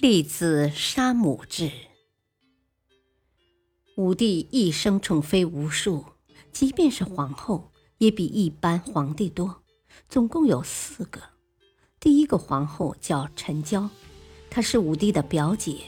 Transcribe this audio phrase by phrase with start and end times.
[0.00, 1.70] 立子杀母志。
[3.96, 6.06] 武帝一生宠妃无数，
[6.50, 9.62] 即便是皇后，也比一般皇帝多，
[10.08, 11.20] 总共有四个。
[12.00, 13.90] 第一个皇后叫陈娇，
[14.48, 15.82] 她是武帝的表姐。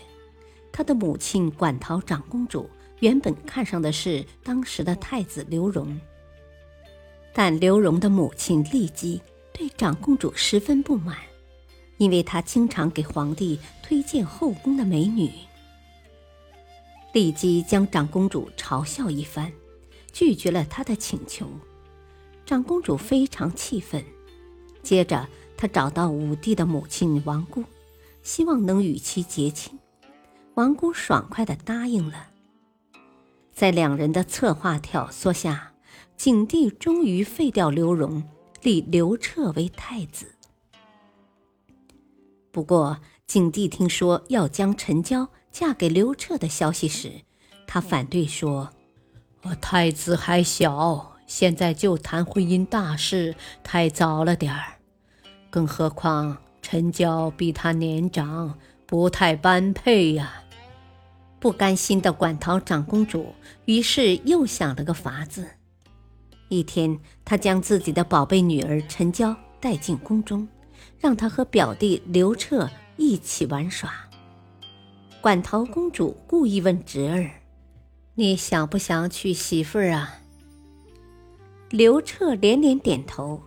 [0.71, 2.69] 她的母亲馆陶长公主
[3.01, 5.99] 原本看上的是当时的太子刘荣，
[7.33, 9.23] 但刘荣的母亲骊姬
[9.55, 11.17] 对长公主十分不满。
[11.99, 15.31] 因为他经常给皇帝推荐后宫的美女，
[17.13, 19.53] 立即将长公主嘲笑一番，
[20.13, 21.49] 拒绝了他的请求。
[22.45, 24.05] 长公主非常气愤，
[24.83, 27.65] 接着她找到武帝的母亲王姑，
[28.23, 29.79] 希望能与其结亲。
[30.55, 32.31] 王姑爽快地答应了。
[33.53, 35.73] 在两人的策划挑唆下，
[36.17, 38.25] 景帝终于废掉刘荣，
[38.63, 40.35] 立刘彻为太子。
[42.53, 47.23] 不过，景帝听说要将陈娇嫁给刘彻的消息时，
[47.67, 48.69] 他反对说
[49.45, 54.75] ：“我太子还小，现在就谈婚姻大事太早了点儿。
[55.49, 60.43] 更何况陈娇比他年长，不太般配呀。”
[61.41, 65.49] 不甘心的馆陶长公主于是又想了个法子。
[66.49, 70.47] 一天，她将自己的宝贝女儿陈娇带进宫中。
[70.99, 73.93] 让他和表弟刘彻一起玩耍。
[75.21, 77.31] 馆陶公主故意问侄儿
[78.15, 80.19] ：“你想不想娶媳妇儿啊？”
[81.71, 83.43] 刘彻连连点头。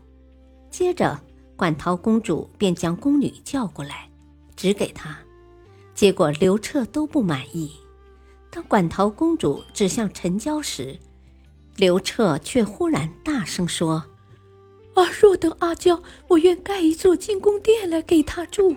[0.70, 1.20] 接着，
[1.56, 4.10] 馆陶公主便将宫女叫过来，
[4.56, 5.18] 指给他。
[5.94, 7.72] 结果刘彻都不满意。
[8.50, 10.98] 当馆陶公主指向陈娇时，
[11.76, 14.04] 刘彻却忽然大声说。
[14.96, 15.04] 啊！
[15.22, 18.76] 若得阿娇，我愿盖一座金宫殿来给她住。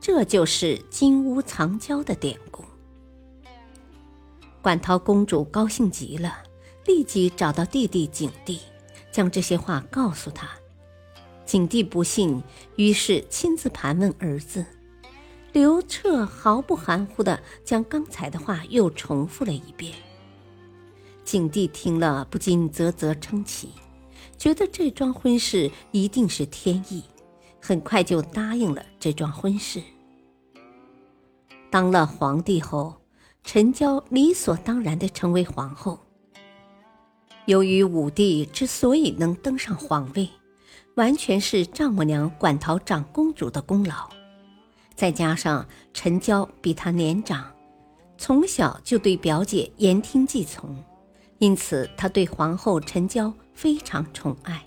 [0.00, 2.64] 这就是金屋藏娇的典故。
[4.62, 6.38] 馆陶公主高兴极了，
[6.84, 8.60] 立即找到弟弟景帝，
[9.10, 10.48] 将这些话告诉他。
[11.44, 12.42] 景帝不信，
[12.76, 14.64] 于是亲自盘问儿子。
[15.52, 19.94] 刘彻毫不含糊地将刚才的话又重复了一遍。
[21.24, 23.70] 景帝听了，不禁啧啧称奇。
[24.38, 27.02] 觉得这桩婚事一定是天意，
[27.60, 29.82] 很快就答应了这桩婚事。
[31.70, 32.94] 当了皇帝后，
[33.42, 35.98] 陈娇理所当然地成为皇后。
[37.46, 40.28] 由于武帝之所以能登上皇位，
[40.96, 44.08] 完全是丈母娘馆陶长公主的功劳，
[44.94, 47.52] 再加上陈娇比她年长，
[48.18, 50.76] 从小就对表姐言听计从。
[51.38, 54.64] 因此，他对皇后陈娇非常宠爱。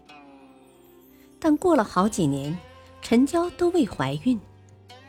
[1.40, 2.58] 但过了好几年，
[3.02, 4.40] 陈娇都未怀孕。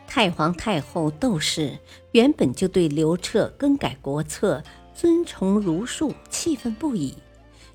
[0.06, 1.78] 太皇太后窦氏
[2.12, 4.62] 原本就对刘彻更改国策、
[4.94, 7.14] 尊崇儒术气愤不已，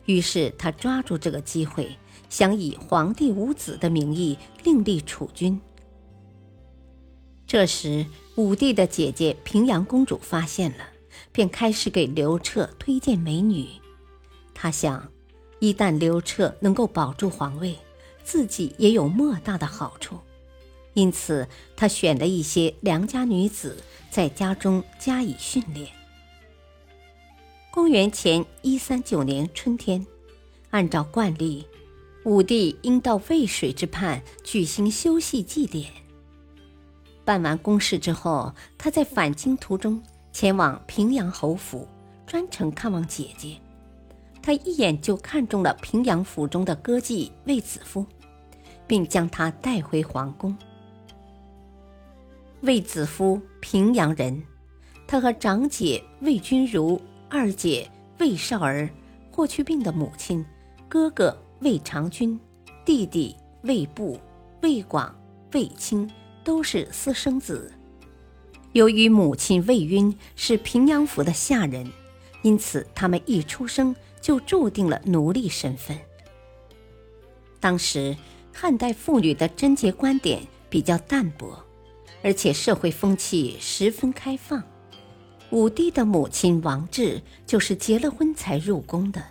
[0.06, 1.96] 于是他抓住这个机会，
[2.30, 5.62] 想以皇帝无子的名义另立储君。
[7.48, 10.95] 这时，武帝的姐姐平阳公主发现了。
[11.36, 13.68] 便开始给刘彻推荐美女。
[14.54, 15.12] 他想，
[15.60, 17.78] 一旦刘彻能够保住皇位，
[18.24, 20.18] 自己也有莫大的好处。
[20.94, 23.76] 因此，他选了一些良家女子，
[24.10, 25.92] 在家中加以训练。
[27.70, 30.08] 公元前一三九年春天，
[30.70, 31.68] 按照惯例，
[32.24, 35.92] 武帝应到渭水之畔举行休息祭典。
[37.26, 40.02] 办完公事之后，他在返京途中。
[40.36, 41.88] 前往平阳侯府，
[42.28, 43.56] 专程看望姐姐。
[44.42, 48.06] 他一眼就看中了平阳府中的歌妓卫子夫，
[48.86, 50.54] 并将她带回皇宫。
[52.64, 54.44] 卫子夫平阳人，
[55.08, 57.90] 他和长姐卫君如、二姐
[58.20, 58.90] 卫少儿、
[59.32, 60.46] 霍去病的母亲、
[60.90, 62.38] 哥哥卫长君、
[62.84, 64.20] 弟弟卫布、
[64.62, 65.16] 卫广、
[65.54, 66.12] 卫青
[66.44, 67.72] 都是私生子。
[68.76, 71.90] 由于母亲魏晕是平阳府的下人，
[72.42, 75.98] 因此他们一出生就注定了奴隶身份。
[77.62, 78.18] 当时
[78.54, 81.58] 汉代妇女的贞洁观点比较淡薄，
[82.22, 84.62] 而且社会风气十分开放。
[85.52, 89.24] 武帝的母亲王氏就是结了婚才入宫的。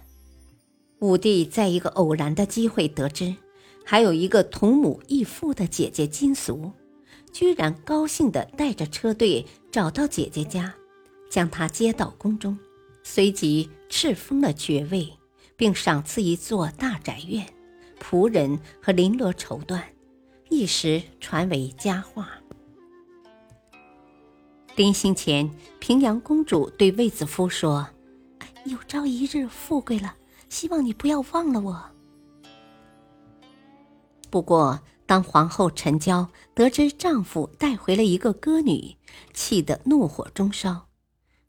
[1.00, 3.35] 武帝在一个偶然的机会得知，
[3.85, 6.73] 还有一个同母异父的姐姐金俗，
[7.34, 10.72] 居然高兴地带着车队找到姐姐家，
[11.28, 12.56] 将她接到宫中，
[13.02, 15.12] 随即敕封了爵位，
[15.56, 17.44] 并赏赐一座大宅院、
[18.00, 19.82] 仆人和绫罗绸缎，
[20.48, 22.31] 一时传为佳话。
[24.76, 25.50] 临行前，
[25.81, 27.88] 平阳公主对卫子夫说
[28.64, 30.14] ：“有朝一日富贵了，
[30.48, 31.84] 希望你不要忘了我。”
[34.31, 38.96] 不过，当皇后陈娇得知丈夫带回了一个歌女，
[39.32, 40.86] 气得怒火中烧；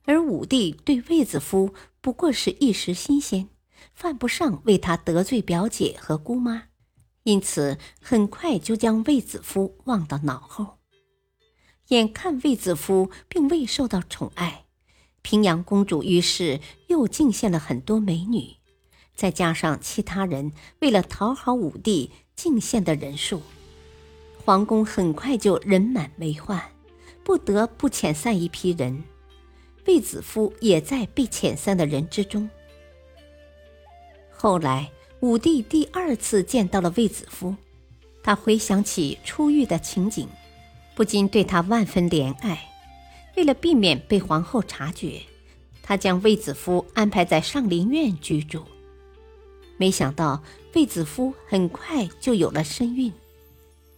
[0.04, 3.50] 而武帝对卫子夫不过是一时新鲜，
[3.94, 6.64] 犯不上为他得罪表姐和姑妈，
[7.24, 10.80] 因此很快就将卫子夫忘到脑后。
[11.90, 14.66] 眼看卫子夫并未受到宠爱，
[15.22, 18.58] 平阳公主于是又进献了很多美女，
[19.16, 23.42] 再加上其他人为了讨好武帝进献的人数，
[24.44, 26.62] 皇宫很快就人满为患，
[27.24, 29.04] 不得不遣散一批人。
[29.88, 32.50] 卫子夫也在被遣散的人之中。
[34.32, 34.92] 后来，
[35.22, 37.56] 武帝第二次见到了卫子夫，
[38.22, 40.28] 他回想起出狱的情景。
[40.96, 42.70] 不禁对他万分怜爱。
[43.36, 45.22] 为了避免被皇后察觉，
[45.84, 48.64] 他将卫子夫安排在上林苑居住。
[49.78, 50.42] 没想到
[50.74, 53.12] 卫子夫很快就有了身孕。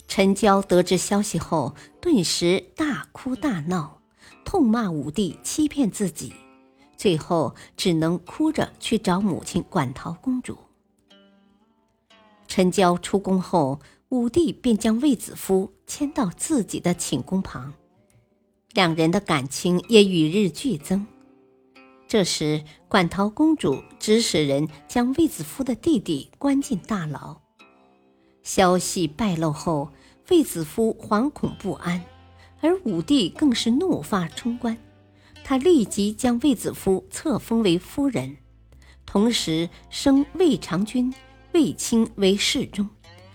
[0.07, 4.01] 陈娇得知消息后，顿时大哭大闹，
[4.45, 6.33] 痛骂武帝欺骗自己，
[6.95, 10.57] 最后只能哭着去找母亲馆陶公主。
[12.47, 13.79] 陈娇出宫后。
[14.09, 17.73] 武帝便将卫子夫迁到自己的寝宫旁，
[18.71, 21.05] 两人的感情也与日俱增。
[22.07, 27.41] 这时，馆陶公主指使人将卫子夫的弟弟关进大牢。
[28.43, 29.91] 消息败露后，
[30.29, 32.01] 卫子夫惶恐不安，
[32.61, 34.77] 而武帝更是怒发冲冠，
[35.43, 38.37] 他立即将卫子夫册封为夫人，
[39.05, 41.13] 同时升魏长君、
[41.53, 42.87] 卫青为侍中。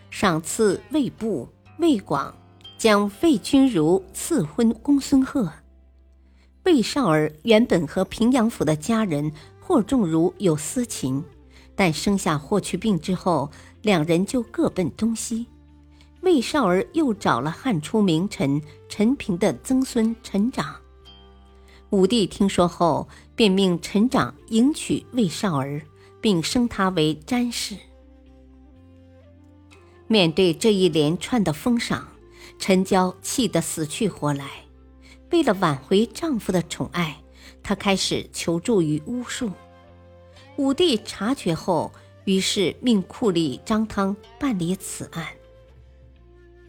[0.08, 1.46] 赏赐魏部、
[1.78, 2.34] 魏广，
[2.78, 5.52] 将魏君如赐婚公孙贺。
[6.64, 11.24] 魏少儿原本和平阳府的家人霍仲如有私情，
[11.74, 13.50] 但生下霍去病之后，
[13.82, 15.46] 两人就各奔东西。
[16.20, 20.76] 魏少儿又找了汉初名臣陈平的曾孙陈长。
[21.90, 25.82] 武帝听说后，便命陈长迎娶魏少儿，
[26.20, 27.76] 并升他为詹事。
[30.06, 32.06] 面对这一连串的封赏，
[32.58, 34.61] 陈娇气得死去活来。
[35.32, 37.16] 为了挽回丈夫的宠爱，
[37.62, 39.50] 她开始求助于巫术。
[40.56, 41.90] 武帝察觉后，
[42.26, 45.26] 于是命库吏张汤办理此案。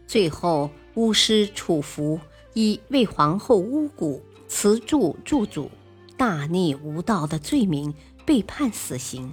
[0.06, 2.18] 最后，巫师楚服
[2.54, 5.70] 以为皇后巫蛊、辞祝祝祖、
[6.16, 7.92] 大逆无道的罪名
[8.24, 9.32] 被判死刑。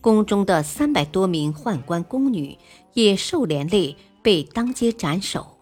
[0.00, 2.58] 宫中的三百多名宦官宫女
[2.94, 5.53] 也受连累，被当街斩首。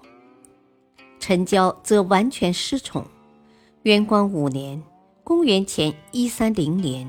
[1.22, 3.06] 陈娇则完全失宠。
[3.84, 4.82] 元光五年
[5.22, 7.08] （公元前一三零年），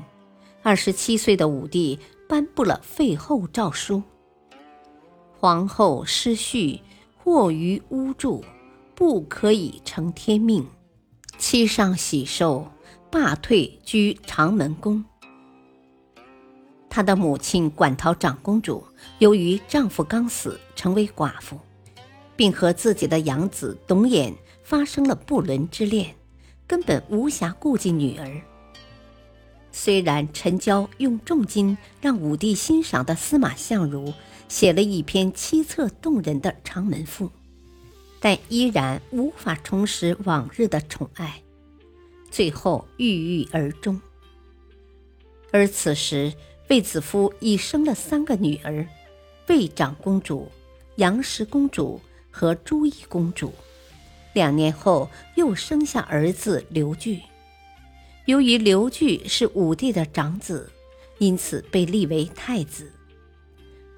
[0.62, 1.98] 二十七岁的武帝
[2.28, 4.04] 颁布了废后诏书：
[5.40, 6.80] 皇后失序，
[7.16, 8.44] 或于巫祝，
[8.94, 10.64] 不可以承天命。
[11.36, 12.68] 妻上喜寿，
[13.10, 15.04] 罢退居长门宫。
[16.88, 18.86] 她的母亲馆陶长公主，
[19.18, 21.58] 由于丈夫刚死，成为寡妇，
[22.36, 26.14] 并和自己的养子董衍发生了不伦之恋，
[26.66, 28.40] 根本无暇顾及女儿。
[29.72, 34.12] 虽然陈娇用重金让武帝欣赏的司马相如
[34.48, 37.26] 写了一篇凄恻动人的《长门赋》，
[38.20, 41.42] 但依然无法重拾往日的宠爱，
[42.30, 43.06] 最后郁
[43.40, 44.00] 郁而终。
[45.50, 46.32] 而此时，
[46.68, 48.86] 卫子夫已生了三个女儿：
[49.48, 50.48] 卫长公主、
[50.96, 52.00] 杨氏公主
[52.34, 53.52] 和朱翊公主。
[54.32, 57.20] 两年后，又生下儿子刘据。
[58.24, 60.72] 由于刘据是武帝的长子，
[61.18, 62.90] 因此被立为太子。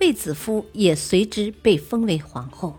[0.01, 2.77] 卫子夫也随之被封为皇后。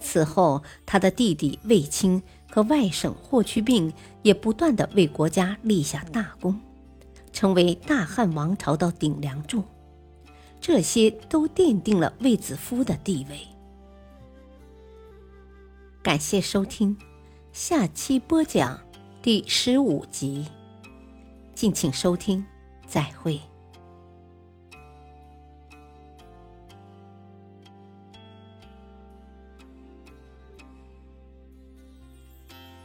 [0.00, 6.58] 此后，他的弟弟卫青和外甥霍去病也不断的为国家立下大功。
[7.30, 9.62] 成为大汉王朝的顶梁柱，
[10.60, 13.46] 这些都奠定了卫子夫的地位。
[16.08, 16.96] 感谢收听，
[17.52, 18.80] 下期播讲
[19.20, 20.46] 第十五集，
[21.54, 22.42] 敬请收听，
[22.86, 23.38] 再会。